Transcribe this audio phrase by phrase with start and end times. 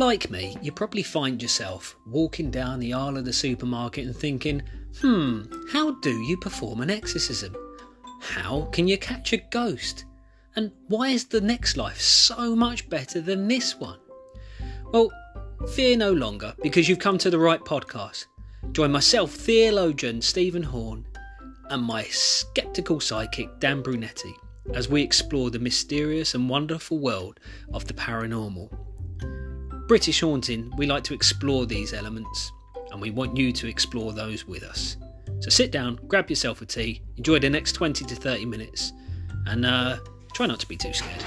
[0.00, 4.62] Like me, you probably find yourself walking down the aisle of the supermarket and thinking,
[4.98, 7.54] hmm, how do you perform an exorcism?
[8.22, 10.06] How can you catch a ghost?
[10.56, 13.98] And why is the next life so much better than this one?
[14.90, 15.12] Well,
[15.74, 18.24] fear no longer because you've come to the right podcast.
[18.72, 21.04] Join myself, theologian Stephen Horn,
[21.68, 24.34] and my skeptical sidekick Dan Brunetti
[24.72, 27.38] as we explore the mysterious and wonderful world
[27.74, 28.74] of the paranormal.
[29.90, 32.52] British Haunting, we like to explore these elements,
[32.92, 34.96] and we want you to explore those with us.
[35.40, 38.92] So sit down, grab yourself a tea, enjoy the next 20 to 30 minutes,
[39.46, 39.98] and uh,
[40.32, 41.24] try not to be too scared.